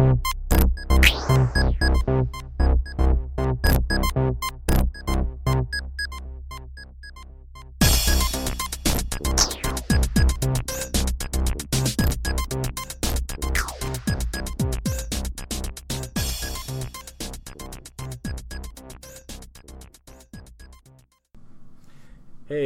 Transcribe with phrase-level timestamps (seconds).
[0.00, 0.29] Hey,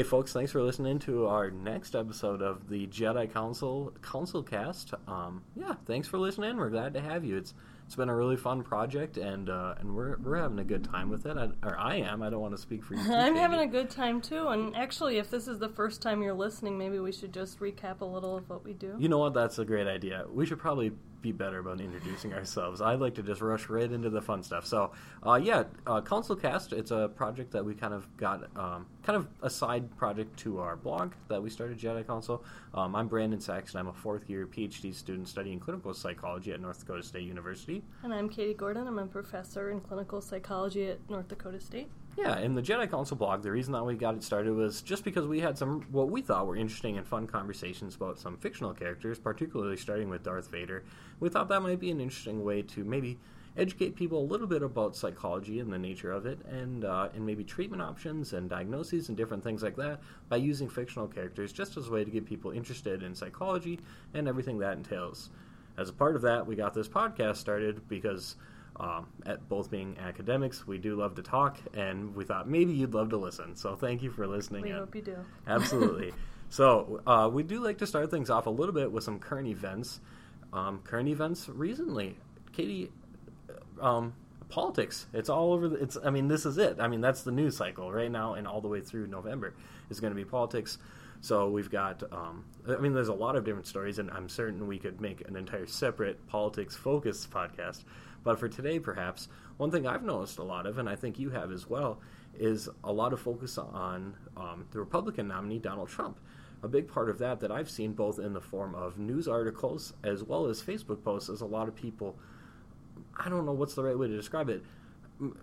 [0.04, 0.32] folks!
[0.32, 4.94] Thanks for listening to our next episode of the Jedi Counsel Counsel Cast.
[5.08, 6.56] Um, yeah, thanks for listening.
[6.56, 7.36] We're glad to have you.
[7.36, 7.54] It's
[7.86, 11.08] it's been a really fun project, and uh, and we're we're having a good time
[11.08, 11.36] with it.
[11.36, 12.22] I, or I am.
[12.22, 13.02] I don't want to speak for you.
[13.02, 14.48] Too, I'm having a good time too.
[14.48, 18.00] And actually, if this is the first time you're listening, maybe we should just recap
[18.00, 18.96] a little of what we do.
[18.98, 19.34] You know what?
[19.34, 20.24] That's a great idea.
[20.30, 20.92] We should probably
[21.24, 22.82] be better about introducing ourselves.
[22.82, 24.66] I like to just rush right into the fun stuff.
[24.66, 24.92] So,
[25.26, 26.74] uh, yeah, uh, Counsel Cast.
[26.74, 30.60] It's a project that we kind of got, um, kind of a side project to
[30.60, 32.44] our blog that we started, Jedi Counsel.
[32.74, 33.80] Um, I'm Brandon Saxon.
[33.80, 37.82] I'm a fourth year PhD student studying clinical psychology at North Dakota State University.
[38.02, 38.86] And I'm Katie Gordon.
[38.86, 41.88] I'm a professor in clinical psychology at North Dakota State.
[42.16, 45.04] Yeah, in the Jedi Counsel blog, the reason that we got it started was just
[45.04, 48.72] because we had some what we thought were interesting and fun conversations about some fictional
[48.72, 50.84] characters, particularly starting with Darth Vader.
[51.18, 53.18] We thought that might be an interesting way to maybe
[53.56, 57.26] educate people a little bit about psychology and the nature of it, and uh, and
[57.26, 61.76] maybe treatment options and diagnoses and different things like that by using fictional characters, just
[61.76, 63.80] as a way to get people interested in psychology
[64.12, 65.30] and everything that entails.
[65.76, 68.36] As a part of that, we got this podcast started because
[68.76, 72.94] um, at both being academics, we do love to talk, and we thought maybe you'd
[72.94, 73.56] love to listen.
[73.56, 74.62] So thank you for listening.
[74.62, 74.76] We in.
[74.76, 75.16] hope you do.
[75.46, 76.12] Absolutely.
[76.48, 79.48] so uh, we do like to start things off a little bit with some current
[79.48, 80.00] events.
[80.52, 82.16] Um, current events recently,
[82.52, 82.90] Katie.
[83.80, 84.14] Um,
[84.48, 85.06] politics.
[85.12, 85.68] It's all over.
[85.68, 85.98] The, it's.
[86.02, 86.78] I mean, this is it.
[86.80, 89.54] I mean, that's the news cycle right now, and all the way through November
[89.90, 90.78] is going to be politics.
[91.20, 92.02] So we've got.
[92.12, 95.26] Um, I mean, there's a lot of different stories, and I'm certain we could make
[95.28, 97.82] an entire separate politics focused podcast.
[98.24, 101.30] But for today, perhaps one thing I've noticed a lot of, and I think you
[101.30, 102.00] have as well,
[102.36, 106.18] is a lot of focus on um, the Republican nominee Donald Trump.
[106.62, 109.92] A big part of that that I've seen both in the form of news articles
[110.02, 112.16] as well as Facebook posts is a lot of people.
[113.16, 114.64] I don't know what's the right way to describe it.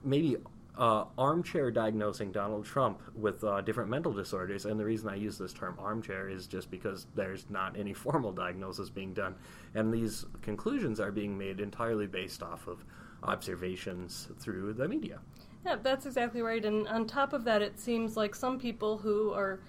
[0.03, 0.37] Maybe
[0.77, 4.65] uh, armchair diagnosing Donald Trump with uh, different mental disorders.
[4.65, 8.31] And the reason I use this term armchair is just because there's not any formal
[8.31, 9.35] diagnosis being done.
[9.75, 12.85] And these conclusions are being made entirely based off of
[13.23, 15.19] observations through the media.
[15.65, 16.63] Yeah, that's exactly right.
[16.63, 19.59] And on top of that, it seems like some people who are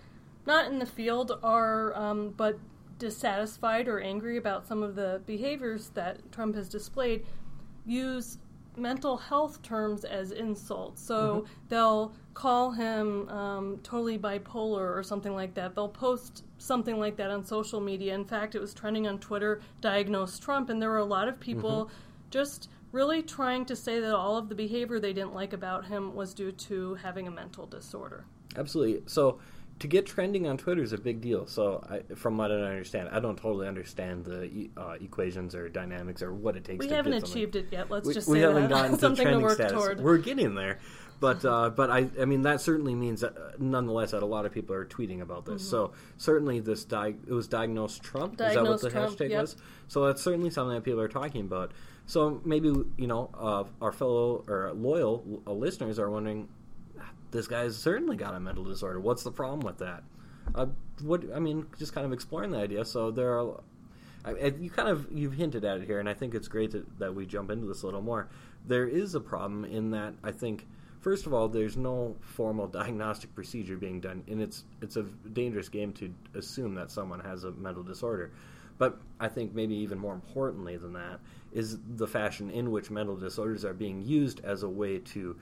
[0.47, 2.59] not in the field are, um, but
[2.99, 7.27] dissatisfied or angry about some of the behaviors that Trump has displayed,
[7.85, 8.39] use
[8.77, 11.03] mental health terms as insults.
[11.03, 15.75] So they'll call him um, totally bipolar or something like that.
[15.75, 18.15] They'll post something like that on social media.
[18.15, 21.39] In fact, it was trending on Twitter, diagnose Trump, and there were a lot of
[21.39, 21.91] people
[22.31, 26.15] just really trying to say that all of the behavior they didn't like about him
[26.15, 28.25] was due to having a mental disorder.
[28.57, 29.03] Absolutely.
[29.07, 29.39] So
[29.79, 31.47] to get trending on Twitter is a big deal.
[31.47, 35.69] So I, from what I understand, I don't totally understand the e- uh, equations or
[35.69, 36.79] dynamics or what it takes.
[36.79, 37.91] We to haven't achieved it yet.
[37.91, 38.71] Let's we, just we say haven't that.
[38.71, 39.73] gotten to something to trending work status.
[39.73, 40.01] toward.
[40.01, 40.79] We're getting there,
[41.21, 44.47] but uh, but I I mean that certainly means that uh, nonetheless that a lot
[44.47, 45.69] of people are tweeting about this.
[45.69, 48.35] So certainly this di- it was diagnosed Trump.
[48.35, 48.55] Mm-hmm.
[48.55, 49.41] Diagnosed Is that what Trump, the hashtag yep.
[49.43, 49.57] was?
[49.89, 51.73] So that's certainly something that people are talking about.
[52.07, 56.49] So maybe you know uh, our fellow or loyal uh, listeners are wondering,
[57.33, 59.01] this guy's certainly got a mental disorder.
[59.01, 60.05] What's the problem with that?
[60.55, 60.67] Uh,
[61.03, 62.85] what I mean, just kind of exploring the idea.
[62.85, 63.61] So there are,
[64.25, 66.99] I, you kind of you've hinted at it here, and I think it's great that,
[66.99, 68.29] that we jump into this a little more.
[68.67, 70.69] There is a problem in that I think.
[71.01, 75.69] First of all, there's no formal diagnostic procedure being done, and it's it's a dangerous
[75.69, 78.31] game to assume that someone has a mental disorder.
[78.79, 81.21] But I think maybe even more importantly than that
[81.53, 85.37] is the fashion in which mental disorders are being used as a way to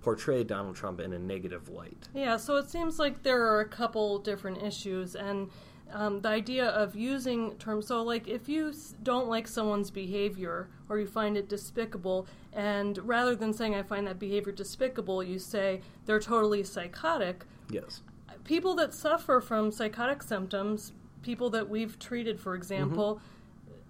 [0.00, 2.08] portray Donald Trump in a negative light.
[2.14, 5.50] Yeah, so it seems like there are a couple different issues, and
[5.92, 7.86] um, the idea of using terms.
[7.86, 8.72] So, like, if you
[9.02, 14.06] don't like someone's behavior or you find it despicable, and rather than saying I find
[14.06, 17.44] that behavior despicable, you say they're totally psychotic.
[17.70, 18.02] Yes.
[18.44, 23.20] People that suffer from psychotic symptoms, people that we've treated, for example.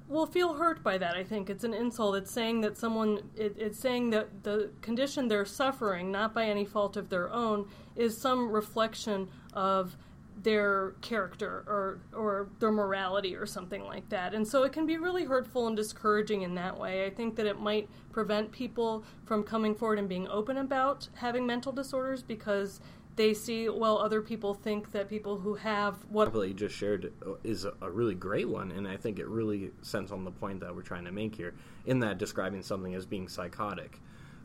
[0.09, 1.17] Will feel hurt by that.
[1.17, 2.15] I think it's an insult.
[2.15, 6.65] It's saying that someone, it, it's saying that the condition they're suffering, not by any
[6.65, 9.97] fault of their own, is some reflection of
[10.43, 14.35] their character or or their morality or something like that.
[14.35, 17.07] And so it can be really hurtful and discouraging in that way.
[17.07, 21.47] I think that it might prevent people from coming forward and being open about having
[21.47, 22.81] mental disorders because
[23.17, 27.65] they see well other people think that people who have what you just shared is
[27.65, 30.83] a really great one, and I think it really sends on the point that we're
[30.83, 31.55] trying to make here
[31.87, 34.01] in that describing something as being psychotic,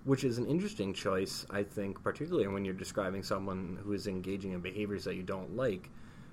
[0.05, 4.53] which is an interesting choice, I think, particularly when you're describing someone who is engaging
[4.53, 5.89] in behaviors that you don't like,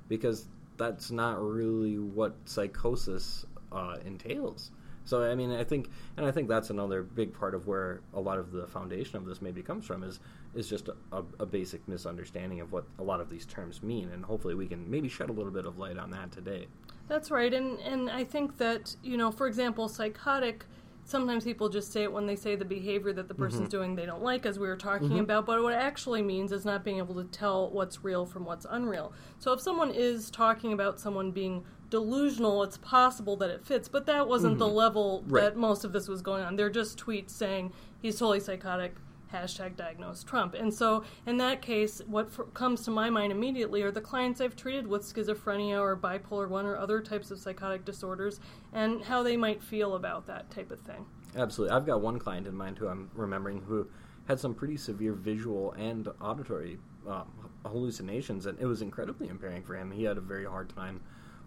[0.08, 0.46] because
[0.76, 4.70] that's not really what psychosis uh, entails.
[5.08, 5.88] So I mean, I think,
[6.18, 9.24] and I think that's another big part of where a lot of the foundation of
[9.24, 10.20] this maybe comes from is
[10.54, 14.24] is just a, a, basic misunderstanding of what a lot of these terms mean, and
[14.24, 16.66] hopefully we can maybe shed a little bit of light on that today.
[17.08, 20.66] That's right, and and I think that you know, for example, psychotic.
[21.04, 23.70] Sometimes people just say it when they say the behavior that the person's mm-hmm.
[23.70, 25.20] doing they don't like, as we were talking mm-hmm.
[25.20, 25.46] about.
[25.46, 28.66] But what it actually means is not being able to tell what's real from what's
[28.68, 29.14] unreal.
[29.38, 34.06] So if someone is talking about someone being delusional, it's possible that it fits, but
[34.06, 34.60] that wasn't mm-hmm.
[34.60, 35.44] the level right.
[35.44, 36.56] that most of this was going on.
[36.56, 38.94] They're just tweets saying he's totally psychotic,
[39.32, 40.54] hashtag diagnose Trump.
[40.54, 44.40] And so, in that case, what f- comes to my mind immediately are the clients
[44.40, 48.40] I've treated with schizophrenia or bipolar 1 or other types of psychotic disorders
[48.72, 51.06] and how they might feel about that type of thing.
[51.36, 51.76] Absolutely.
[51.76, 53.86] I've got one client in mind who I'm remembering who
[54.26, 57.28] had some pretty severe visual and auditory um,
[57.64, 59.90] hallucinations, and it was incredibly impairing for him.
[59.90, 61.00] He had a very hard time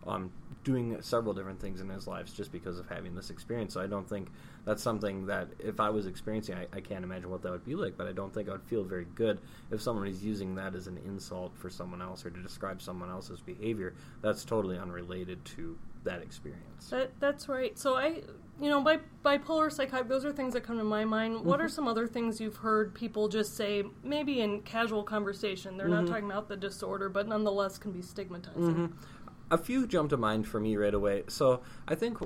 [0.07, 0.31] um,
[0.63, 3.73] doing several different things in his lives just because of having this experience.
[3.73, 4.29] So I don't think
[4.65, 7.75] that's something that if I was experiencing, I, I, can't imagine what that would be
[7.75, 7.97] like.
[7.97, 9.39] But I don't think I would feel very good
[9.71, 13.09] if someone is using that as an insult for someone else or to describe someone
[13.09, 13.95] else's behavior.
[14.21, 16.89] That's totally unrelated to that experience.
[16.89, 17.77] That that's right.
[17.77, 18.21] So I,
[18.59, 21.37] you know, by bipolar psychotic, those are things that come to my mind.
[21.37, 21.47] Mm-hmm.
[21.47, 25.77] What are some other things you've heard people just say, maybe in casual conversation?
[25.77, 26.05] They're mm-hmm.
[26.05, 28.61] not talking about the disorder, but nonetheless can be stigmatizing.
[28.61, 29.17] Mm-hmm
[29.51, 31.23] a few jump to mind for me right away.
[31.27, 32.17] So I think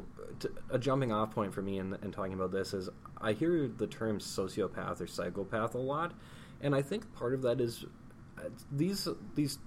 [0.70, 2.88] a jumping off point for me in, in talking about this is
[3.20, 6.14] I hear the term sociopath or psychopath a lot,
[6.62, 7.84] and I think part of that is
[8.38, 9.58] uh, these these.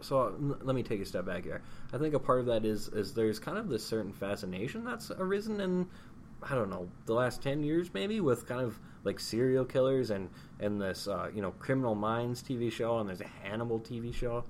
[0.00, 0.32] So
[0.62, 1.60] let me take a step back here.
[1.92, 5.10] I think a part of that is is there's kind of this certain fascination that's
[5.10, 5.88] arisen in
[6.42, 10.28] I don't know the last ten years maybe with kind of like serial killers and
[10.60, 14.44] and this uh, you know Criminal Minds TV show and there's a Hannibal TV show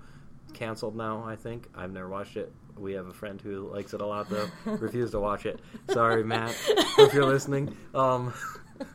[0.53, 1.25] canceled now.
[1.25, 2.53] I think I've never watched it.
[2.77, 4.49] We have a friend who likes it a lot though.
[4.65, 5.61] Refused to watch it.
[5.91, 6.56] Sorry, Matt,
[6.99, 7.77] if you're listening.
[7.95, 8.33] Um,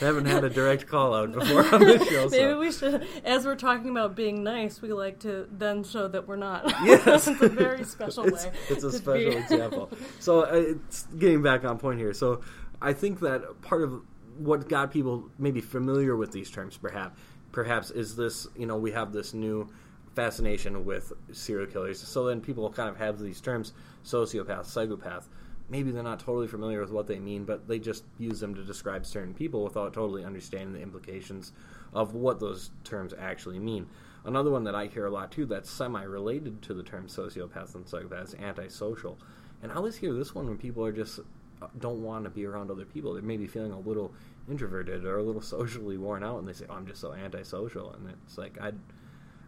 [0.00, 2.28] haven't had a direct call out before on this show.
[2.30, 6.26] Maybe we should, as we're talking about being nice, we like to then show that
[6.26, 6.64] we're not.
[6.84, 8.52] Yes, it's a very special it's, way.
[8.68, 9.90] It's a special example.
[10.20, 12.14] So uh, it's getting back on point here.
[12.14, 12.40] So
[12.80, 14.02] I think that part of
[14.38, 17.20] what got people maybe familiar with these terms, perhaps,
[17.52, 18.46] perhaps is this.
[18.56, 19.68] You know, we have this new
[20.18, 22.00] fascination with serial killers.
[22.00, 23.72] So then people kind of have these terms
[24.04, 25.28] sociopath, psychopath.
[25.68, 28.64] Maybe they're not totally familiar with what they mean, but they just use them to
[28.64, 31.52] describe certain people without totally understanding the implications
[31.92, 33.86] of what those terms actually mean.
[34.24, 37.76] Another one that I hear a lot too that's semi related to the term sociopath
[37.76, 39.20] and psychopath is antisocial.
[39.62, 41.20] And I always hear this one when people are just
[41.62, 43.14] uh, don't want to be around other people.
[43.14, 44.12] They may be feeling a little
[44.50, 47.92] introverted or a little socially worn out, and they say, "Oh, I'm just so antisocial."
[47.92, 48.72] And it's like I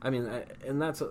[0.03, 0.29] I mean,
[0.67, 1.11] and that's a,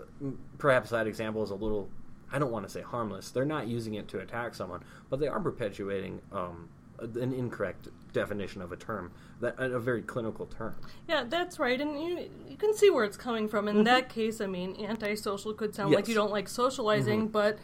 [0.58, 1.90] perhaps that example is a little.
[2.32, 3.32] I don't want to say harmless.
[3.32, 6.70] They're not using it to attack someone, but they are perpetuating um,
[7.00, 10.76] an incorrect definition of a term, that a very clinical term.
[11.08, 13.68] Yeah, that's right, and you you can see where it's coming from.
[13.68, 13.84] In mm-hmm.
[13.86, 15.98] that case, I mean, antisocial could sound yes.
[15.98, 17.32] like you don't like socializing, mm-hmm.
[17.32, 17.60] but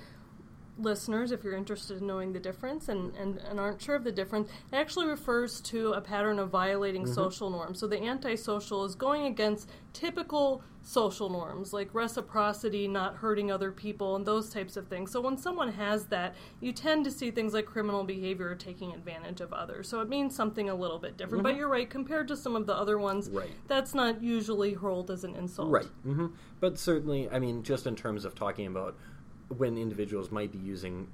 [0.78, 4.12] listeners, if you're interested in knowing the difference and, and, and aren't sure of the
[4.12, 7.14] difference, it actually refers to a pattern of violating mm-hmm.
[7.14, 7.80] social norms.
[7.80, 14.16] So the antisocial is going against typical social norms like reciprocity, not hurting other people,
[14.16, 15.12] and those types of things.
[15.12, 18.94] So when someone has that, you tend to see things like criminal behavior or taking
[18.94, 19.88] advantage of others.
[19.90, 21.44] So it means something a little bit different.
[21.44, 21.54] Mm-hmm.
[21.54, 23.50] But you're right, compared to some of the other ones, right.
[23.68, 25.72] that's not usually hurled as an insult.
[25.72, 25.88] Right.
[26.06, 26.28] Mm-hmm.
[26.60, 28.96] But certainly, I mean, just in terms of talking about
[29.50, 31.08] when individuals might be using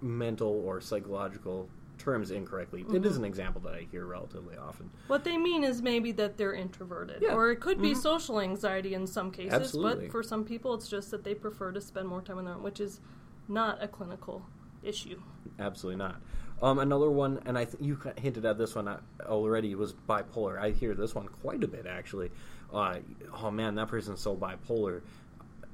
[0.00, 2.82] mental or psychological terms incorrectly.
[2.82, 2.96] Mm-hmm.
[2.96, 3.24] It is mm-hmm.
[3.24, 4.90] an example that I hear relatively often.
[5.06, 7.34] What they mean is maybe that they're introverted, yeah.
[7.34, 8.00] or it could be mm-hmm.
[8.00, 9.52] social anxiety in some cases.
[9.52, 10.06] Absolutely.
[10.06, 12.54] But for some people, it's just that they prefer to spend more time on their
[12.54, 13.00] own, which is
[13.48, 14.44] not a clinical
[14.82, 15.20] issue.
[15.58, 16.20] Absolutely not.
[16.62, 20.58] Um, another one, and I th- you hinted at this one uh, already, was bipolar.
[20.58, 22.30] I hear this one quite a bit actually.
[22.72, 22.96] Uh,
[23.42, 25.02] oh man, that person's so bipolar,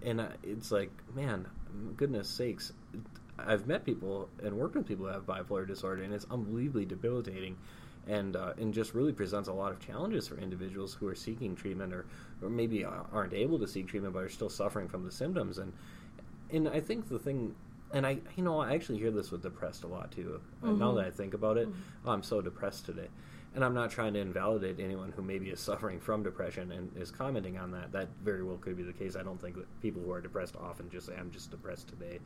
[0.03, 1.47] and uh, it's like, man,
[1.97, 2.73] goodness sakes,
[3.39, 7.57] I've met people and worked with people who have bipolar disorder, and it's unbelievably debilitating,
[8.07, 11.57] and uh, and just really presents a lot of challenges for individuals who are seeking
[11.57, 12.07] treatment or
[12.43, 15.59] or maybe aren't able to seek treatment but are still suffering from the symptoms.
[15.59, 15.73] And
[16.51, 17.55] and I think the thing,
[17.93, 20.41] and I you know I actually hear this with depressed a lot too.
[20.63, 20.79] Mm-hmm.
[20.79, 22.09] Now that I think about it, mm-hmm.
[22.09, 23.09] oh, I'm so depressed today.
[23.55, 27.11] And I'm not trying to invalidate anyone who maybe is suffering from depression and is
[27.11, 27.93] commenting on that.
[27.93, 29.17] That very well could be the case.
[29.17, 32.21] I don't think that people who are depressed often just say, "I'm just depressed today."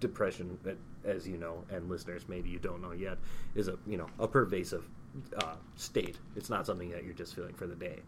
[0.00, 0.58] Depression,
[1.04, 3.18] as you know, and listeners maybe you don't know yet,
[3.54, 4.84] is a you know a pervasive
[5.36, 6.18] uh, state.
[6.36, 8.00] It's not something that you're just feeling for the day.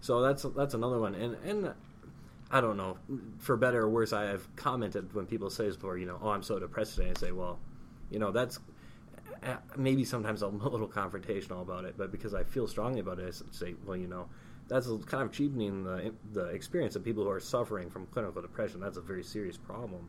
[0.00, 1.74] So that's that's another one, and and
[2.52, 2.98] I don't know,
[3.38, 6.42] for better or worse, I have commented when people say before, you know, oh, I'm
[6.42, 7.10] so depressed today.
[7.10, 7.58] I say, well,
[8.10, 8.60] you know, that's
[9.76, 13.26] maybe sometimes I'm a little confrontational about it, but because I feel strongly about it,
[13.26, 14.28] I say, well, you know,
[14.68, 18.80] that's kind of cheapening the the experience of people who are suffering from clinical depression.
[18.80, 20.08] That's a very serious problem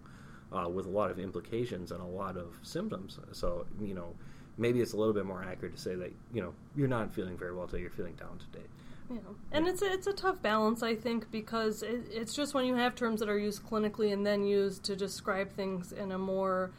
[0.52, 3.20] uh, with a lot of implications and a lot of symptoms.
[3.32, 4.14] So, you know,
[4.58, 7.38] maybe it's a little bit more accurate to say that you know you're not feeling
[7.38, 7.82] very well today.
[7.82, 8.66] You're feeling down today.
[9.10, 9.18] Yeah,
[9.52, 12.76] and it's a, it's a tough balance, I think, because it, it's just when you
[12.76, 16.72] have terms that are used clinically and then used to describe things in a more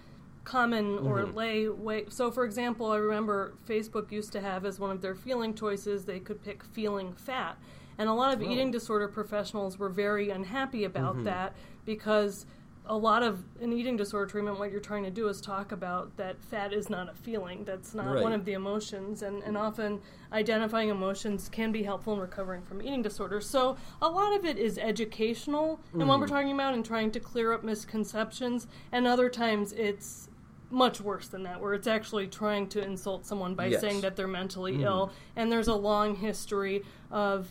[0.44, 1.36] common or mm-hmm.
[1.36, 2.04] lay way.
[2.08, 6.04] So, for example, I remember Facebook used to have as one of their feeling choices
[6.04, 7.56] they could pick feeling fat,
[7.98, 8.50] and a lot of oh.
[8.50, 11.24] eating disorder professionals were very unhappy about mm-hmm.
[11.24, 12.46] that because
[12.86, 16.14] a lot of an eating disorder treatment, what you're trying to do is talk about
[16.18, 17.64] that fat is not a feeling.
[17.64, 18.22] That's not right.
[18.22, 19.22] one of the emotions.
[19.22, 23.48] And, and often identifying emotions can be helpful in recovering from eating disorders.
[23.48, 26.00] So a lot of it is educational mm.
[26.00, 26.34] and what we're mm-hmm.
[26.34, 28.66] talking about and trying to clear up misconceptions.
[28.92, 30.28] And other times it's
[30.74, 33.80] much worse than that, where it's actually trying to insult someone by yes.
[33.80, 34.82] saying that they're mentally mm.
[34.82, 35.12] ill.
[35.36, 37.48] And there's a long history of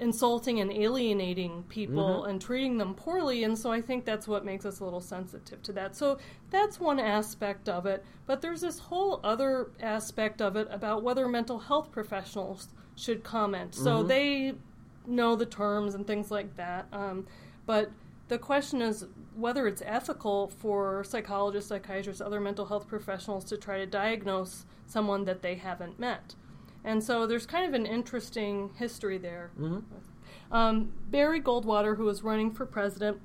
[0.00, 2.30] insulting and alienating people mm-hmm.
[2.30, 5.62] and treating them poorly and so i think that's what makes us a little sensitive
[5.62, 6.18] to that so
[6.50, 11.28] that's one aspect of it but there's this whole other aspect of it about whether
[11.28, 13.84] mental health professionals should comment mm-hmm.
[13.84, 14.52] so they
[15.06, 17.24] know the terms and things like that um,
[17.64, 17.88] but
[18.28, 23.78] the question is whether it's ethical for psychologists psychiatrists other mental health professionals to try
[23.78, 26.34] to diagnose someone that they haven't met
[26.84, 29.50] and so there's kind of an interesting history there.
[29.58, 30.54] Mm-hmm.
[30.54, 33.16] Um, Barry Goldwater, who was running for president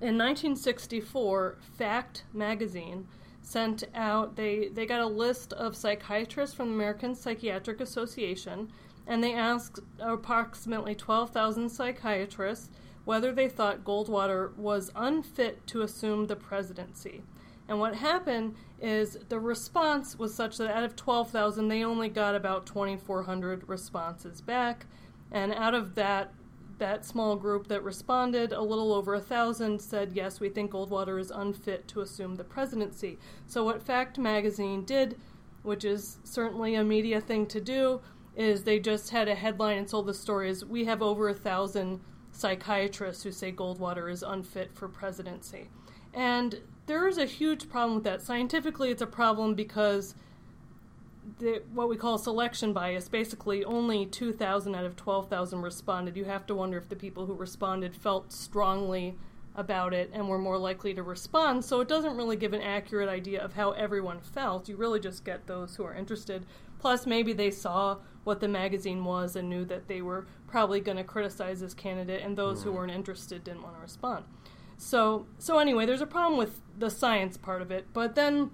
[0.00, 3.08] in 1964, Fact magazine
[3.42, 8.70] sent out they they got a list of psychiatrists from the American Psychiatric Association,
[9.06, 12.70] and they asked approximately 12,000 psychiatrists
[13.10, 17.24] whether they thought Goldwater was unfit to assume the presidency.
[17.66, 22.36] And what happened is the response was such that out of 12,000, they only got
[22.36, 24.86] about 2,400 responses back.
[25.32, 26.32] And out of that,
[26.78, 31.18] that small group that responded, a little over a thousand said, yes, we think Goldwater
[31.18, 33.18] is unfit to assume the presidency.
[33.48, 35.18] So, what Fact Magazine did,
[35.64, 38.02] which is certainly a media thing to do,
[38.36, 41.34] is they just had a headline and told the story is we have over a
[41.34, 41.98] thousand
[42.40, 45.68] psychiatrists who say Goldwater is unfit for presidency.
[46.14, 48.22] And there is a huge problem with that.
[48.22, 50.14] Scientifically, it's a problem because
[51.38, 56.16] the, what we call selection bias, basically only 2,000 out of 12,000 responded.
[56.16, 59.16] You have to wonder if the people who responded felt strongly
[59.54, 61.64] about it and were more likely to respond.
[61.64, 64.68] So it doesn't really give an accurate idea of how everyone felt.
[64.68, 66.46] You really just get those who are interested.
[66.80, 70.96] Plus, maybe they saw what the magazine was and knew that they were probably going
[70.96, 74.24] to criticize this candidate, and those who weren't interested didn't want to respond.
[74.76, 77.86] So so anyway, there's a problem with the science part of it.
[77.92, 78.50] But then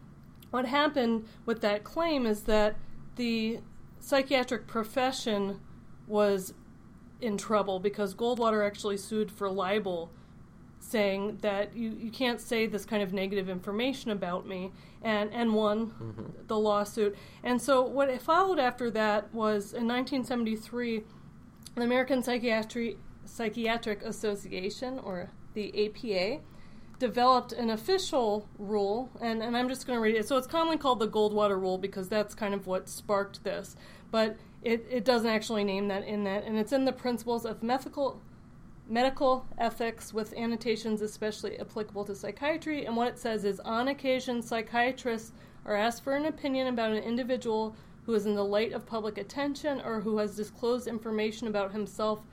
[0.51, 2.77] what happened with that claim is that
[3.15, 3.61] the
[4.01, 5.61] psychiatric profession
[6.07, 6.53] was
[7.21, 10.11] in trouble because Goldwater actually sued for libel
[10.79, 14.71] saying that you, you can't say this kind of negative information about me
[15.07, 16.25] and, and won mm-hmm.
[16.49, 17.17] the lawsuit.
[17.45, 21.05] And so what followed after that was in 1973
[21.77, 26.43] the American Psychiatry Psychiatric Association or the APA,
[26.99, 30.27] developed an official rule, and, and I'm just going to read it.
[30.27, 33.77] So it's commonly called the Goldwater Rule because that's kind of what sparked this.
[34.11, 37.63] But it, it doesn't actually name that in that, and it's in the Principles of
[37.63, 38.23] Medical,
[38.89, 42.87] medical Ethics with annotations especially applicable to psychiatry.
[42.87, 45.33] And what it says is on occasion, psychiatrists
[45.65, 47.75] are asked for an opinion about an individual
[48.05, 52.25] who is in the light of public attention or who has disclosed information about himself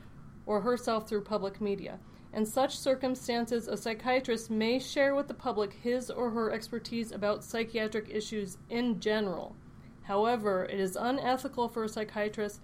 [0.46, 2.00] or herself through public media.
[2.34, 7.44] In such circumstances, a psychiatrist may share with the public his or her expertise about
[7.44, 9.56] psychiatric issues in general.
[10.04, 12.60] However, it is unethical for a psychiatrist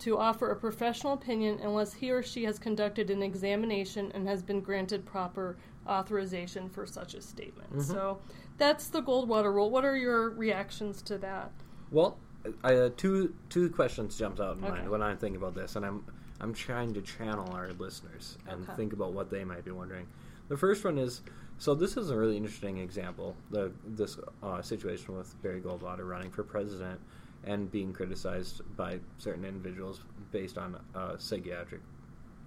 [0.00, 4.42] to offer a professional opinion unless he or she has conducted an examination and has
[4.42, 7.70] been granted proper authorization for such a statement.
[7.70, 7.92] Mm-hmm.
[7.92, 8.18] So
[8.58, 9.70] that's the Goldwater rule.
[9.70, 11.50] What are your reactions to that?
[11.90, 12.18] Well,
[12.62, 14.74] I, uh, two two questions jumped out in okay.
[14.74, 16.04] mind when I'm thinking about this, and I'm
[16.40, 18.76] I'm trying to channel our listeners and okay.
[18.76, 20.06] think about what they might be wondering.
[20.48, 21.22] The first one is
[21.58, 23.36] so this is a really interesting example.
[23.50, 27.00] The this uh, situation with Barry Goldwater running for president,
[27.44, 30.00] and being criticized by certain individuals
[30.32, 31.80] based on uh, psychiatric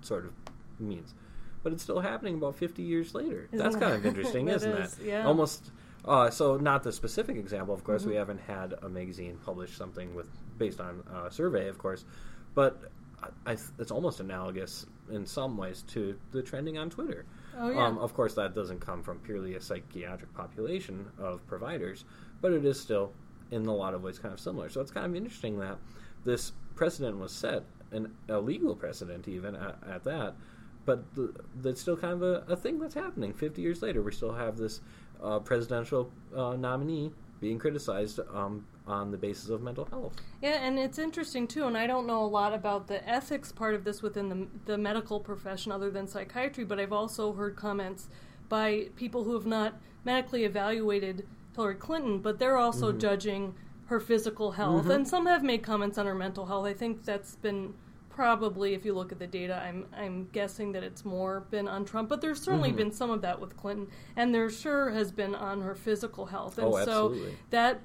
[0.02, 0.32] sort of
[0.80, 1.14] means.
[1.64, 3.48] But it's still happening about 50 years later.
[3.52, 5.06] Isn't That's kind of that- interesting, that isn't is, it?
[5.06, 5.26] yeah.
[5.28, 5.72] Almost.
[6.04, 8.04] Uh, so, not the specific example, of course.
[8.06, 8.18] We Mhm.
[8.18, 12.06] haven't had a magazine publish something with based on a survey, of course,
[12.56, 17.26] but I, I, it's almost analogous in some ways to the trending on Twitter.
[17.56, 17.86] Oh yeah.
[17.86, 22.04] Um, of course, that doesn't come from purely a psychiatric population of providers,
[22.42, 23.12] but it is still,
[23.52, 24.70] in a lot of ways, kind of similar.
[24.70, 25.78] So it's kind of interesting that
[26.26, 30.36] this precedent was set, an, a legal precedent even at, at that,
[30.86, 33.34] but the, that's still kind of a, a thing that's happening.
[33.34, 34.82] 50 years later, we still have this
[35.22, 40.14] uh, presidential uh, nominee being criticized um, on the basis of mental health.
[40.42, 43.74] Yeah, and it's interesting too, and I don't know a lot about the ethics part
[43.76, 48.10] of this within the, the medical profession other than psychiatry, but I've also heard comments
[48.48, 53.00] by people who have not medically evaluated Hillary Clinton, but they're also Mhm.
[53.00, 53.56] judging
[53.88, 54.96] her physical health, Mhm.
[54.96, 56.66] and some have made comments on her mental health.
[56.66, 57.74] I think that's been
[58.10, 61.86] probably, if you look at the data, I'm I'm guessing that it's more been on
[61.86, 62.76] Trump, but there's certainly Mhm.
[62.78, 66.58] been some of that with Clinton, and there sure has been on her physical health,
[66.58, 67.16] and Oh, so
[67.50, 67.82] that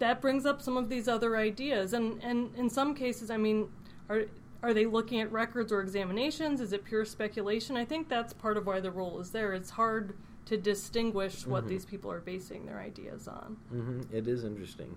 [0.00, 3.68] that brings up some of these other ideas and and in some cases i mean
[4.10, 4.24] are
[4.60, 8.56] are they looking at records or examinations is it pure speculation i think that's part
[8.56, 10.12] of why the rule is there it's hard
[10.46, 11.68] to distinguish what Mhm.
[11.68, 14.96] these people are basing their ideas on hmm It is interesting.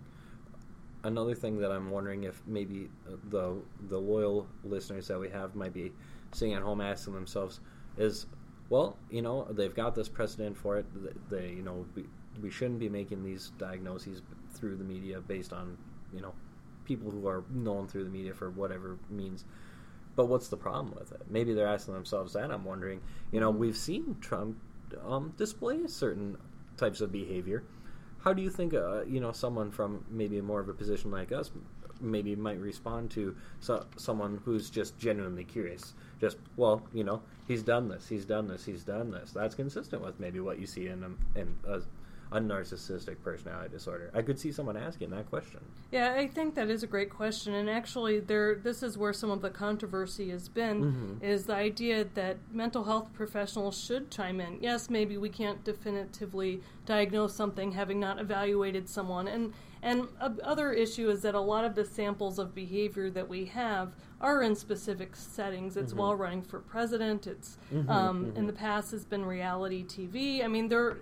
[1.03, 3.55] Another thing that I'm wondering if maybe uh, the
[3.87, 5.93] the loyal listeners that we have might be
[6.33, 7.61] sitting at home asking themselves
[7.97, 8.25] is,
[8.69, 10.85] well, you know, they've got this precedent for it.
[11.29, 12.05] They, you know, we,
[12.41, 15.77] we shouldn't be making these diagnoses through the media based on,
[16.13, 16.33] you know,
[16.83, 19.45] people who are known through the media for whatever means.
[20.15, 21.21] But what's the problem with it?
[21.29, 22.51] Maybe they're asking themselves that.
[22.51, 23.01] I'm wondering.
[23.31, 24.57] You know, we've seen Trump
[25.05, 26.37] um, display certain
[26.77, 27.63] types of behavior.
[28.19, 31.31] How do you think, uh, you know, someone from maybe more of a position like
[31.31, 31.51] us,
[31.99, 35.93] maybe might respond to so, someone who's just genuinely curious?
[36.19, 39.31] Just, well, you know, he's done this, he's done this, he's done this.
[39.31, 41.81] That's consistent with maybe what you see in a, in a,
[42.31, 44.11] a narcissistic personality disorder.
[44.13, 45.59] I could see someone asking that question.
[45.91, 49.31] yeah i think that is a great question and actually there this is where some
[49.31, 50.77] of the controversy has been
[51.21, 51.23] Mhm.
[51.23, 56.61] is the idea that mental health professionals should chime in yes maybe we can't definitively
[56.85, 61.63] diagnose something having not evaluated someone and and a other issue is that a lot
[61.63, 65.77] of the samples of behavior that we have are in specific settings.
[65.77, 65.97] It's Mhm.
[65.97, 67.27] while running for president.
[67.27, 68.47] It's Mhm, um, in mhm.
[68.47, 70.41] the past has been reality TV.
[70.43, 70.97] I mean, there.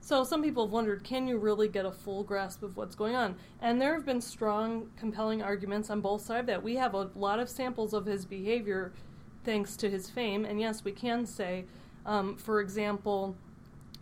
[0.00, 3.14] So some people have wondered, can you really get a full grasp of what's going
[3.14, 3.36] on?
[3.60, 6.62] And there have been strong, compelling arguments on both sides that.
[6.62, 8.92] We have a lot of samples of his behavior,
[9.44, 10.44] thanks to his fame.
[10.44, 11.64] And yes, we can say,
[12.06, 13.36] um, for example,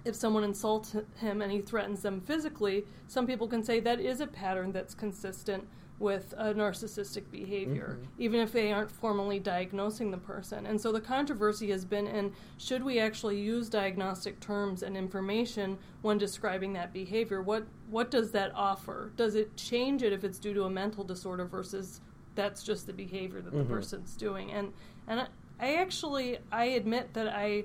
[0.04, 4.20] if someone insults him and he threatens them physically, some people can say that is
[4.20, 5.66] a pattern that's consistent
[5.98, 8.06] with a narcissistic behavior, Mhm.
[8.18, 10.64] even if they aren't formally diagnosing the person.
[10.64, 15.78] And so the controversy has been in should we actually use diagnostic terms and information
[16.02, 17.42] when describing that behavior?
[17.42, 19.12] What what does that offer?
[19.16, 22.00] Does it change it if it's due to a mental disorder versus
[22.34, 23.68] that's just the behavior that the Mhm.
[23.68, 24.52] person's doing?
[24.52, 24.72] And
[25.08, 25.26] and I,
[25.58, 27.64] I actually I admit that I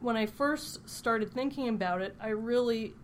[0.00, 2.94] when I first started thinking about it, I really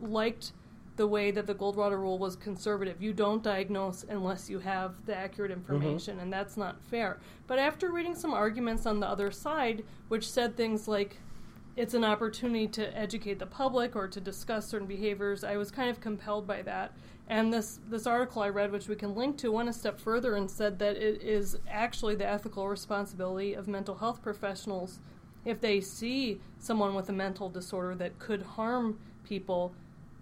[0.00, 0.52] liked
[0.96, 3.02] the way that the Goldwater rule was conservative.
[3.02, 5.60] You don't diagnose unless you have the accurate mm-hmm.
[5.60, 7.18] information, and that's not fair.
[7.46, 11.18] But after reading some arguments on the other side, which said things like
[11.76, 15.90] it's an opportunity to educate the public or to discuss certain behaviors, I was kind
[15.90, 16.92] of compelled by that.
[17.28, 20.36] And this this article I read, which we can link to, went a step further
[20.36, 25.00] and said that it is actually the ethical responsibility of mental health professionals
[25.44, 29.74] if they see someone with a mental disorder that could harm people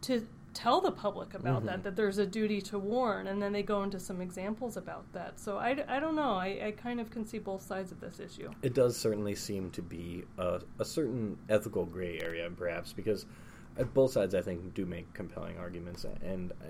[0.02, 1.66] to tell the public about Mhm.
[1.66, 5.12] that that there's a duty to warn and then they go into some examples about
[5.12, 8.00] that so i, I don't know I, I kind of can see both sides of
[8.00, 12.92] this issue It does certainly seem to be a, a certain ethical gray area, perhaps,
[12.92, 13.26] because
[13.78, 16.66] uh, both sides, I think, do make compelling arguments, and uh,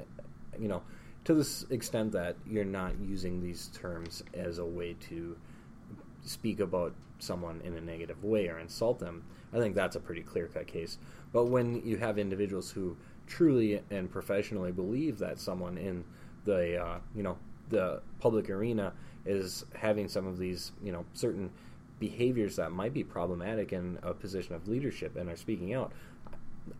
[0.59, 0.83] you know,
[1.25, 5.37] to this extent that you're not using these terms as a way to
[6.23, 9.23] speak about someone in a negative way or insult them.
[9.53, 10.99] I think that's a pretty clear cut case.
[11.33, 16.05] But when you have individuals who truly and professionally believe that someone in
[16.45, 17.37] the uh, you know
[17.71, 18.93] the public arena
[19.25, 21.51] is having some of these you know certain
[21.99, 25.93] behaviors that might be problematic in a position of leadership and are speaking out.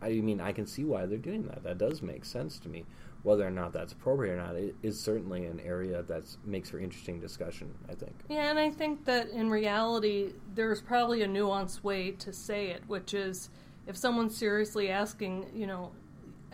[0.01, 1.63] I mean, I can see why they're doing that.
[1.63, 2.85] That does make sense to me.
[3.23, 6.79] Whether or not that's appropriate or not, it is certainly an area that makes for
[6.79, 7.73] interesting discussion.
[7.89, 8.13] I think.
[8.29, 12.83] Yeah, and I think that in reality, there's probably a nuanced way to say it,
[12.87, 13.49] which is
[13.87, 15.91] if someone's seriously asking, you know,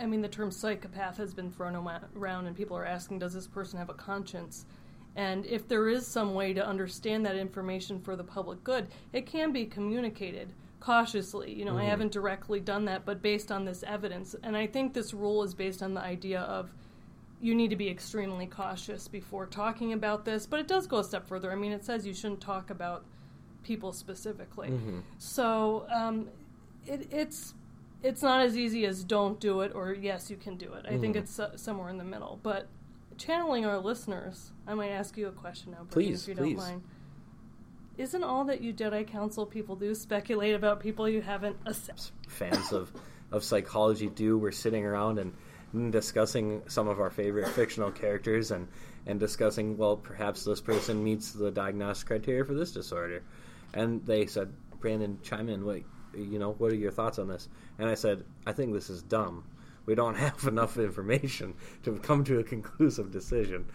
[0.02, 1.76] I mean, the term psychopath has been thrown
[2.16, 4.66] around, and people are asking, does this person have a conscience?
[5.16, 9.26] And if there is some way to understand that information for the public good, it
[9.26, 11.54] can be communicated cautiously.
[11.54, 11.82] You know, mm-hmm.
[11.82, 14.36] I haven't directly done that, but based on this evidence.
[14.44, 16.72] And I think this rule is based on the idea of
[17.42, 20.46] you need to be extremely cautious before talking about this.
[20.46, 21.52] But it does go a step further.
[21.52, 23.06] I mean, it says you shouldn't talk about
[23.64, 24.70] people specifically.
[24.70, 25.00] Mm-hmm.
[25.18, 26.30] So um,
[26.86, 27.54] it, it's
[28.04, 30.86] it's not as easy as don't do it or yes you can do it.
[30.86, 31.02] I mm-hmm.
[31.02, 32.40] think it's uh, somewhere in the middle.
[32.42, 32.68] But
[33.18, 36.58] channeling our listeners, I might ask you a question now, please, if you please.
[36.58, 36.84] don't mind.
[37.98, 42.14] Isn't all that you Jedi Counsel people do speculate about people you haven't assessed?
[42.28, 42.92] Fans of,
[43.32, 44.38] of psychology do.
[44.38, 48.68] We're sitting around and discussing some of our favorite fictional characters and,
[49.06, 53.24] and discussing, well, perhaps this person meets the diagnostic criteria for this disorder.
[53.74, 55.64] And they said, Brandon, chime in.
[55.66, 55.82] What,
[56.16, 57.50] you know, what are your thoughts on this?
[57.80, 59.44] And I said, I think this is dumb.
[59.86, 63.66] We don't have enough information to come to a conclusive decision.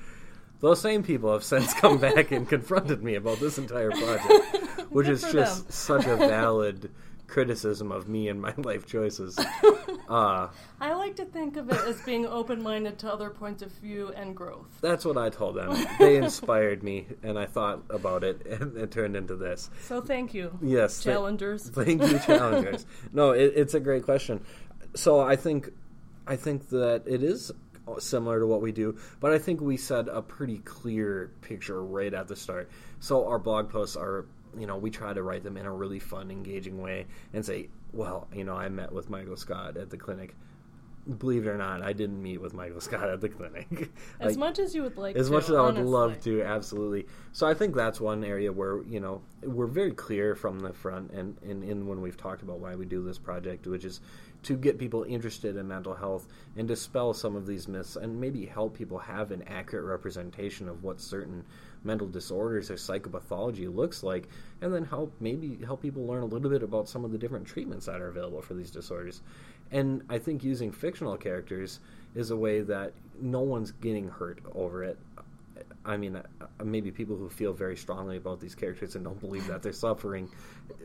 [0.60, 5.08] Those same people have since come back and confronted me about this entire project, which
[5.08, 5.72] is just them.
[5.72, 6.90] such a valid
[7.26, 9.38] criticism of me and my life choices.
[10.08, 10.48] Uh,
[10.80, 14.12] I like to think of it as being open minded to other points of view
[14.14, 14.68] and growth.
[14.80, 15.84] That's what I told them.
[15.98, 19.68] They inspired me, and I thought about it, and it turned into this.
[19.82, 20.56] So thank you.
[20.62, 21.02] Yes.
[21.02, 21.70] Challengers.
[21.70, 22.86] Th- thank you, challengers.
[23.12, 24.44] no, it, it's a great question.
[24.94, 25.70] So I think.
[26.28, 27.50] I think that it is
[27.98, 32.12] similar to what we do, but I think we set a pretty clear picture right
[32.12, 32.70] at the start.
[33.00, 34.26] So our blog posts are,
[34.58, 37.68] you know, we try to write them in a really fun, engaging way and say,
[37.92, 40.34] well, you know, I met with Michael Scott at the clinic.
[41.18, 43.90] Believe it or not, I didn't meet with Michael Scott at the clinic.
[44.20, 46.42] as like, much as you would like as to, much as I would love to,
[46.42, 47.06] absolutely.
[47.32, 51.12] So I think that's one area where, you know, we're very clear from the front
[51.12, 54.00] and, and, and when we've talked about why we do this project, which is
[54.42, 58.46] to get people interested in mental health and dispel some of these myths and maybe
[58.46, 61.44] help people have an accurate representation of what certain
[61.86, 64.28] mental disorders or psychopathology looks like
[64.60, 67.46] and then help maybe help people learn a little bit about some of the different
[67.46, 69.22] treatments that are available for these disorders.
[69.70, 71.80] And i think using fictional characters
[72.14, 74.98] is a way that no one's getting hurt over it
[75.86, 76.22] I mean, uh,
[76.64, 80.28] maybe people who feel very strongly about these characters and don't believe that they're suffering,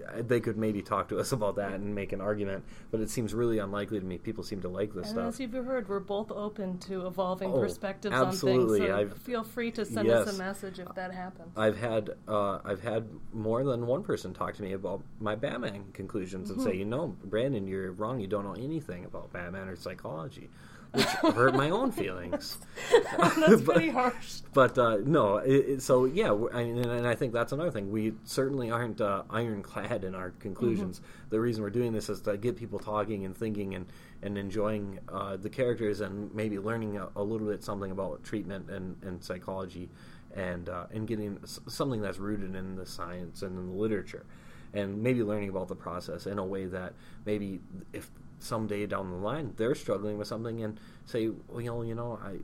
[0.08, 2.64] uh, they could maybe talk to us about that and make an argument.
[2.92, 4.20] But it seems really unlikely to me.
[4.20, 5.28] People seem to like this and stuff.
[5.30, 8.82] As you've heard, we're both open to evolving oh, perspectives absolutely.
[8.82, 9.12] on things.
[9.12, 11.50] So I've, feel free to send yes, us a message if that happens.
[11.58, 15.86] I've had uh, I've had more than one person talk to me about my Batman
[15.94, 16.60] conclusions mm-hmm.
[16.60, 18.20] and say, you know, Brandon, you're wrong.
[18.20, 20.50] You don't know anything about Batman or psychology
[20.92, 22.58] which hurt my own feelings.
[23.18, 24.42] that's but, pretty harsh.
[24.54, 27.92] But uh, no, it, it, so yeah, I mean, and I think that's another thing.
[27.92, 31.00] We certainly aren't uh, ironclad in our conclusions.
[31.00, 31.30] Mm-hmm.
[31.30, 33.86] The reason we're doing this is to get people talking and thinking and
[34.22, 38.70] and enjoying uh, the characters and maybe learning a, a, little bit something about treatment
[38.70, 39.90] and, and psychology
[40.36, 44.26] and uh, and getting something that's rooted in the science and in the literature
[44.74, 46.94] and maybe learning about the process in a way that
[47.26, 47.60] maybe
[47.94, 52.38] if someday down the line they're struggling with something and say, well, you know, I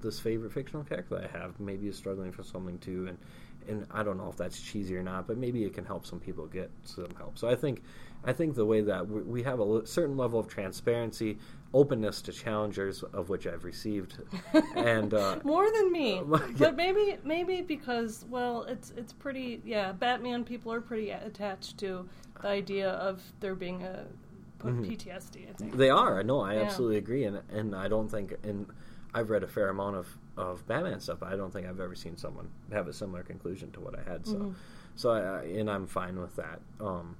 [0.00, 3.18] this favorite fictional character that I have maybe is struggling for something too, and
[3.68, 6.20] and I don't know if that's cheesy or not, but maybe it can help some
[6.20, 7.38] people get some help.
[7.38, 7.82] So I think
[8.24, 11.38] I think the way that we, we have a certain level of transparency,
[11.74, 14.18] openness to challengers, of which I've received,
[14.76, 16.46] and uh, more than me, yeah.
[16.58, 19.92] but maybe maybe because well, it's it's pretty yeah.
[19.92, 22.08] Batman people are pretty attached to
[22.40, 24.06] the idea of there being a
[24.60, 24.84] mm-hmm.
[24.84, 25.48] PTSD.
[25.48, 26.22] I think they are.
[26.22, 26.62] No, I yeah.
[26.62, 28.66] absolutely agree, and and I don't think and
[29.14, 31.94] I've read a fair amount of of Batman stuff, but I don't think I've ever
[31.94, 34.26] seen someone have a similar conclusion to what I had.
[34.26, 34.50] So, mm-hmm.
[34.94, 36.60] so I, and I'm fine with that.
[36.80, 37.16] Um,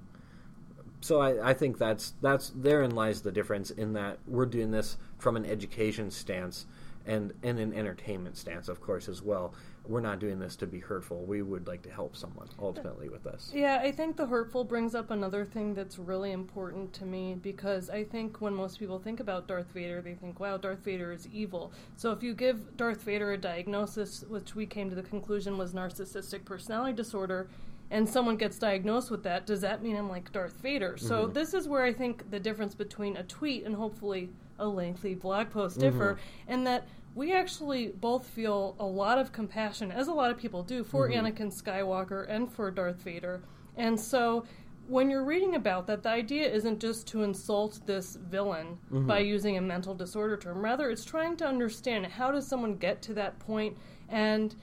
[1.01, 4.97] so I, I think that's that's therein lies the difference in that we're doing this
[5.19, 6.67] from an education stance
[7.07, 9.55] and and an entertainment stance, of course, as well
[9.89, 11.25] we're not doing this to be hurtful.
[11.25, 13.51] We would like to help someone ultimately with this.
[13.55, 17.89] Yeah, I think the hurtful brings up another thing that's really important to me because
[17.89, 21.27] I think when most people think about Darth Vader, they think, wow, Darth Vader is
[21.33, 21.73] evil.
[21.97, 25.73] So if you give Darth Vader a diagnosis, which we came to the conclusion was
[25.73, 27.49] narcissistic personality disorder,
[27.91, 30.95] and someone gets diagnosed with that, does that mean I'm like Darth Vader?
[30.95, 31.07] Mm-hmm.
[31.07, 35.15] So this is where I think the difference between a tweet and hopefully a lengthy
[35.15, 36.53] blog post differ, mm-hmm.
[36.53, 40.63] and that we actually both feel a lot of compassion, as a lot of people
[40.63, 41.27] do, for mm-hmm.
[41.27, 43.41] Anakin Skywalker and for Darth Vader.
[43.77, 44.45] And so
[44.89, 49.07] when you're reading about that, the idea isn't just to insult this villain mm-hmm.
[49.07, 50.63] by using a mental disorder term.
[50.63, 53.77] Rather, it's trying to understand how does someone get to that point
[54.09, 54.55] and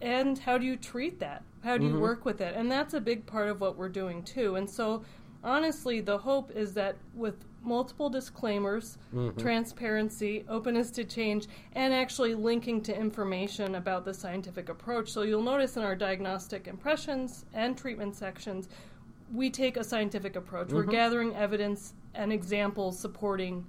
[0.00, 1.42] and how do you treat that?
[1.64, 2.00] How do you mm-hmm.
[2.00, 2.54] work with it?
[2.54, 4.56] And that's a big part of what we're doing too.
[4.56, 5.02] And so
[5.42, 9.40] honestly, the hope is that with multiple disclaimers, Mm-hmm.
[9.40, 15.08] transparency, openness to change, and actually linking to information about the scientific approach.
[15.10, 18.68] So you'll notice in our diagnostic impressions and treatment sections,
[19.32, 20.72] we take a scientific approach.
[20.72, 23.64] We're gathering evidence and examples supporting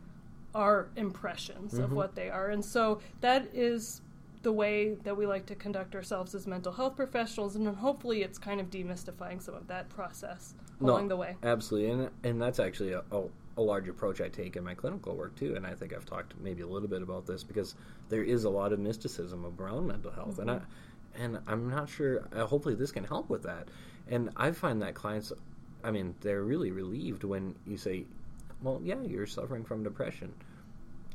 [0.53, 2.49] our impressions of what they are.
[2.49, 4.01] And so that is
[4.45, 8.21] the way that we like to conduct ourselves as mental health professionals, and then hopefully
[8.21, 11.36] it's kind of demystifying some of that process along the way.
[11.41, 13.23] Absolutely, and and that's actually a, a,
[13.58, 15.55] a large approach I take in my clinical work too.
[15.55, 17.73] And I think I've talked maybe a little bit about this because
[18.10, 20.60] there is a lot of mysticism around mental health, and I
[21.19, 22.27] and I'm not sure.
[22.31, 23.69] Uh, hopefully, this can help with that.
[24.08, 25.34] And I find that clients,
[25.84, 28.05] I mean, they're really relieved when you say,
[28.62, 30.36] "Well, yeah, you're suffering from depression."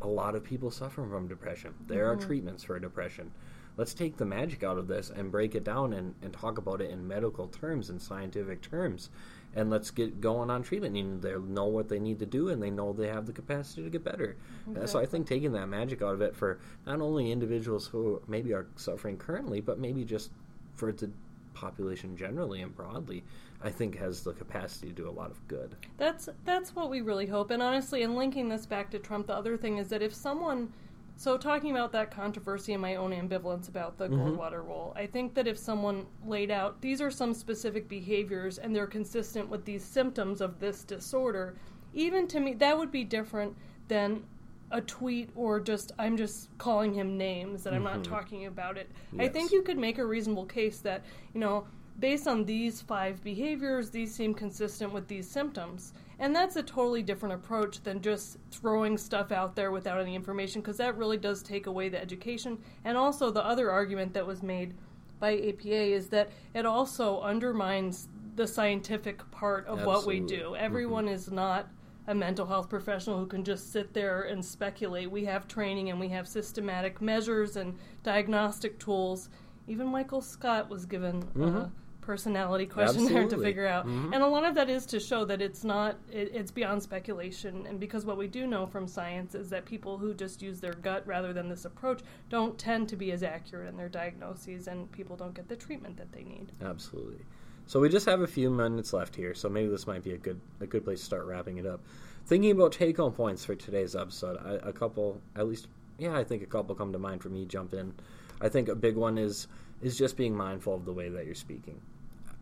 [0.03, 1.75] A lot of people suffer from depression.
[1.87, 3.33] There are treatments for depression.
[3.77, 6.81] Let's take the magic out of this and break it down and, and talk about
[6.81, 9.11] it in medical terms and scientific terms.
[9.55, 10.97] And let's get going on treatment.
[10.97, 13.83] And they know what they need to do and they know they have the capacity
[13.83, 14.37] to get better.
[14.77, 18.21] Uh, So I think taking that magic out of it for not only individuals who
[18.29, 20.31] maybe are suffering currently, but maybe just
[20.77, 21.11] for the
[21.55, 23.25] population generally and broadly,
[23.63, 25.77] I think has the capacity to do a lot of good.
[25.99, 27.51] That's that's what we really hope.
[27.51, 30.73] And honestly, in linking this back to Trump, the other thing is that if someone
[31.17, 34.39] so talking about that controversy and my own ambivalence about the mm-hmm.
[34.39, 38.75] Goldwater rule, I think that if someone laid out these are some specific behaviors and
[38.75, 41.57] they're consistent with these symptoms of this disorder,
[41.93, 43.55] even to me that would be different
[43.89, 44.25] than
[44.71, 48.13] a tweet or just I'm just calling him names and I'm not mm-hmm.
[48.15, 48.91] talking about it.
[49.19, 51.67] I think you could make a reasonable case that, you know,
[52.01, 55.93] based on these five behaviors, these seem consistent with these symptoms.
[56.19, 60.61] And that's a totally different approach than just throwing stuff out there without any information,
[60.61, 62.59] because that really does take away the education.
[62.85, 64.75] And also, the other argument that was made
[65.19, 70.51] by APA is that it also undermines the scientific part of what we do.
[70.53, 70.65] Mm-hmm.
[70.65, 71.69] Everyone is not
[72.07, 75.11] a mental health professional who can just sit there and speculate.
[75.11, 79.29] We have training and we have systematic measures and diagnostic tools.
[79.69, 83.87] Even Michael Scott was given a personality questionnaire to figure out.
[83.87, 84.13] Mm-hmm.
[84.13, 87.67] And a lot of that is to show that it's not, it, it's beyond speculation.
[87.67, 90.75] And because what we do know from science is that people who just use their
[90.75, 94.91] gut rather than this approach don't tend to be as accurate in their diagnoses and
[94.93, 96.53] people don't get the treatment that they need.
[96.63, 97.25] Absolutely.
[97.67, 100.19] So we just have a few minutes left here, so maybe this might be a
[100.19, 101.81] good a good place to start wrapping it up.
[102.27, 106.25] Thinking about take home points for today's episode, I, a couple, at least, yeah, I
[106.25, 107.45] think a couple come to mind for me.
[107.45, 107.95] Jump in.
[108.41, 109.47] I think a big one is
[109.83, 111.81] is just being mindful of the way that you're speaking.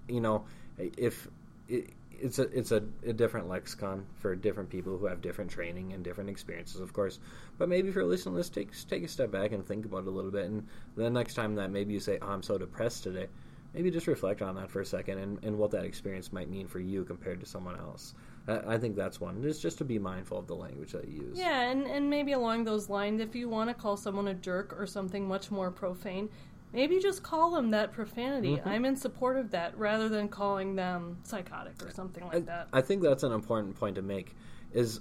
[0.08, 0.44] You know,
[0.78, 1.28] if
[1.68, 1.90] it,
[2.20, 6.02] it's a it's a, a different lexicon for different people who have different training and
[6.02, 7.18] different experiences, of course.
[7.58, 10.08] But maybe if you're listening this, take take a step back and think about it
[10.08, 10.46] a little bit.
[10.46, 10.66] And
[10.96, 13.28] the next time that maybe you say, "Oh, I'm so depressed today,"
[13.74, 16.66] maybe just reflect on that for a second and, and what that experience might mean
[16.66, 18.14] for you compared to someone else.
[18.48, 19.42] I, think that's one.
[19.42, 21.38] Just just to be mindful of the language that you use.
[21.38, 24.74] Yeah, and, and maybe along those lines, if you want to call someone a jerk
[24.78, 26.30] or something much more profane,
[26.72, 28.56] maybe just call them that profanity.
[28.56, 28.68] Mm-hmm.
[28.68, 32.68] I'm in support of that rather than calling them psychotic or something like that.
[32.72, 34.34] I think that's an important point to make.
[34.72, 35.00] Is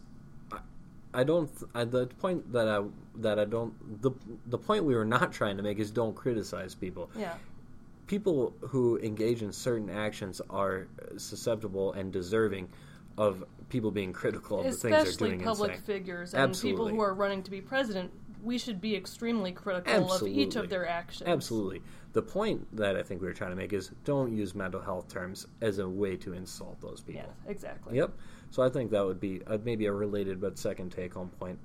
[0.52, 0.60] I,
[1.14, 2.84] I don't I, the point that I
[3.16, 4.12] that I don't the
[4.48, 7.10] the point we were not trying to make is don't criticize people.
[7.18, 7.36] yeah.
[8.08, 12.70] People who engage in certain actions are susceptible and deserving
[13.18, 15.06] of people being critical of the things they're doing.
[15.10, 18.10] Especially public figures and people who are running to be president.
[18.44, 21.28] We should be extremely critical of each of their actions.
[21.28, 21.82] Absolutely.
[22.14, 25.08] The point that I think we were trying to make is don't use mental health
[25.08, 27.24] terms as a way to insult those people.
[27.24, 27.98] Yeah, exactly.
[27.98, 28.14] Yep.
[28.52, 31.60] So I think that would be uh, maybe a related but second take home point.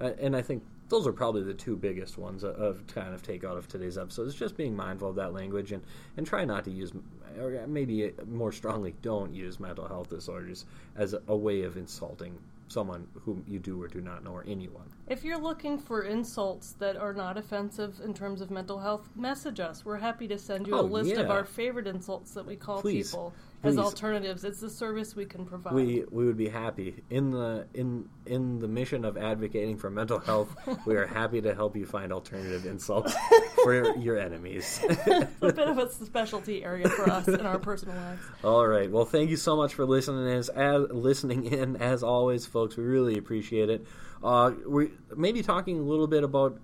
[0.00, 3.22] Uh, and I think those are probably the two biggest ones of, of kind of
[3.22, 4.26] take out of today's episode.
[4.28, 5.82] Is just being mindful of that language and,
[6.16, 6.92] and try not to use,
[7.38, 10.64] or maybe more strongly, don't use mental health disorders
[10.96, 12.38] as a, a way of insulting
[12.72, 14.84] someone whom you do or do not know or anyone.
[15.06, 19.60] If you're looking for insults that are not offensive in terms of mental health, message
[19.60, 19.84] us.
[19.84, 22.80] We're happy to send you a Oh, list of our favorite insults that we call
[22.80, 23.10] Please.
[23.10, 23.70] people Please.
[23.70, 24.44] as alternatives.
[24.44, 25.72] It's a service we can provide.
[25.74, 30.18] We we would be happy in the in in the mission of advocating for mental
[30.18, 30.54] health.
[30.86, 33.14] we are happy to help you find alternative insults
[33.62, 34.80] for your enemies.
[35.06, 38.22] a bit of a specialty area for us in our personal lives.
[38.42, 38.90] All right.
[38.90, 40.28] Well, thank you so much for listening.
[40.28, 43.86] As, as listening in, as always, folks, we really appreciate it.
[44.24, 46.58] Uh, we maybe talking a little bit about.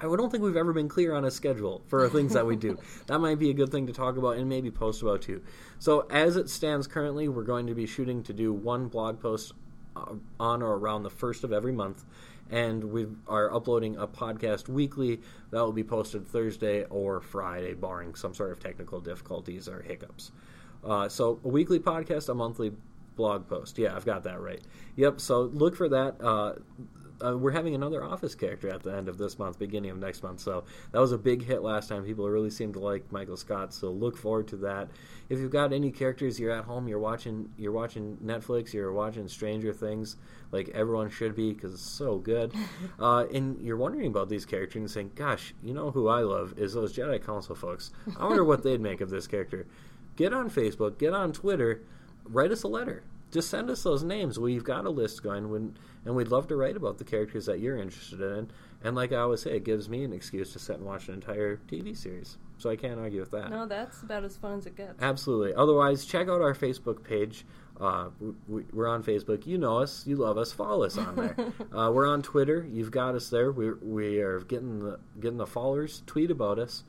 [0.00, 2.78] I don't think we've ever been clear on a schedule for things that we do.
[3.06, 5.42] that might be a good thing to talk about and maybe post about too.
[5.78, 9.52] So, as it stands currently, we're going to be shooting to do one blog post
[9.96, 12.04] uh, on or around the first of every month,
[12.50, 18.14] and we are uploading a podcast weekly that will be posted Thursday or Friday, barring
[18.14, 20.30] some sort of technical difficulties or hiccups.
[20.84, 22.72] Uh, so, a weekly podcast, a monthly
[23.18, 23.76] blog post.
[23.76, 24.62] Yeah, I've got that right.
[24.96, 25.20] Yep.
[25.20, 26.18] So look for that.
[26.22, 26.54] Uh,
[27.24, 30.22] uh, we're having another Office character at the end of this month, beginning of next
[30.22, 30.40] month.
[30.40, 32.04] So that was a big hit last time.
[32.04, 33.74] People really seemed to like Michael Scott.
[33.74, 34.88] So look forward to that.
[35.28, 39.28] If you've got any characters, you're at home, you're watching, you're watching Netflix, you're watching
[39.28, 40.16] Stranger Things,
[40.52, 42.52] like everyone should be because it's so good.
[42.98, 46.54] uh, and you're wondering about these characters and saying, "Gosh, you know who I love
[46.56, 47.90] is those Jedi Counsel folks.
[48.18, 49.66] I wonder what they'd make of this character."
[50.16, 51.82] Get on Facebook, get on Twitter,
[52.24, 54.38] write us a letter just send us those names.
[54.38, 57.60] We've got a list going, when, and we'd love to write about the characters that
[57.60, 58.50] you're interested in.
[58.82, 61.14] And like I always say, it gives me an excuse to sit and watch an
[61.14, 62.38] entire TV series.
[62.58, 63.50] So I can't argue with that.
[63.50, 65.00] No, that's about as fun as it gets.
[65.00, 65.54] Absolutely.
[65.54, 67.44] Otherwise, check out our Facebook page.
[67.80, 68.08] Uh,
[68.48, 69.46] we, are on Facebook.
[69.46, 70.04] You know us.
[70.06, 70.52] You love us.
[70.52, 71.36] Follow us on there.
[71.72, 72.66] uh, we're on Twitter.
[72.68, 73.52] You've got us there.
[73.52, 76.02] We we are getting the getting the followers.
[76.06, 76.82] Tweet about us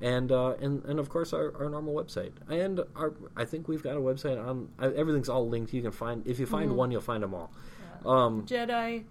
[0.00, 2.32] and uh, and and of course our, our normal website.
[2.48, 5.72] And our I think we've got a website on everything's all linked.
[5.72, 6.78] You can find if you find mm-hmm.
[6.78, 7.52] one, you'll find them all.
[8.04, 8.10] Yeah.
[8.10, 9.04] Um, Jedi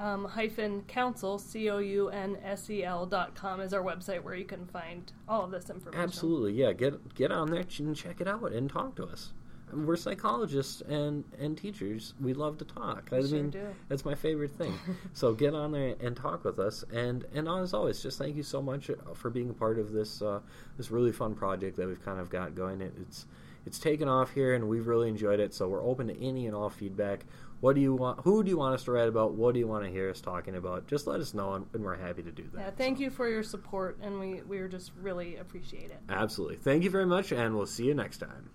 [0.00, 4.22] um, hyphen counsel c o u n s e l dot com is our website
[4.22, 6.00] where you can find all of this information.
[6.00, 6.72] Absolutely, yeah.
[6.72, 9.32] Get get on there and check it out and talk to us
[9.72, 12.14] we're psychologists and and teachers.
[12.20, 13.10] We love to talk.
[13.12, 13.66] I sure mean, do.
[13.88, 14.78] that's my favorite thing.
[15.12, 16.84] so get on there and talk with us.
[16.92, 20.22] And and as always, just thank you so much for being a part of this
[20.22, 20.40] uh,
[20.76, 22.80] this really fun project that we've kind of got going.
[22.80, 23.26] It, it's
[23.66, 25.54] it's taken off here, and we've really enjoyed it.
[25.54, 27.26] So we're open to any and all feedback.
[27.60, 28.20] What do you want?
[28.20, 29.34] Who do you want us to write about?
[29.34, 30.86] What do you want to hear us talking about?
[30.86, 32.60] Just let us know, and, and we're happy to do that.
[32.60, 33.04] Yeah, thank so.
[33.04, 36.00] you for your support, and we we just really appreciate it.
[36.08, 38.50] Absolutely, thank you very much, and we'll see you next time.